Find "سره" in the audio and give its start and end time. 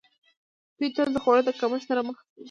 1.89-2.01